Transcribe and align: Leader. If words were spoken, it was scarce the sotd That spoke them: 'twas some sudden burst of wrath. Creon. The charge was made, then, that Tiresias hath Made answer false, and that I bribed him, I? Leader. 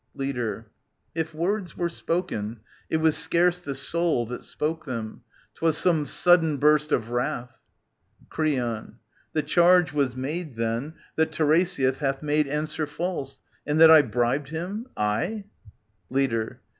Leader. 0.15 0.65
If 1.13 1.31
words 1.31 1.77
were 1.77 1.87
spoken, 1.87 2.61
it 2.89 2.97
was 2.97 3.15
scarce 3.15 3.61
the 3.61 3.75
sotd 3.75 4.29
That 4.29 4.43
spoke 4.43 4.85
them: 4.85 5.21
'twas 5.53 5.77
some 5.77 6.07
sudden 6.07 6.57
burst 6.57 6.91
of 6.91 7.11
wrath. 7.11 7.61
Creon. 8.27 8.97
The 9.33 9.43
charge 9.43 9.93
was 9.93 10.15
made, 10.15 10.55
then, 10.55 10.95
that 11.17 11.31
Tiresias 11.31 11.99
hath 11.99 12.23
Made 12.23 12.47
answer 12.47 12.87
false, 12.87 13.43
and 13.63 13.79
that 13.79 13.91
I 13.91 14.01
bribed 14.01 14.49
him, 14.49 14.87
I? 14.97 15.43
Leader. 16.09 16.61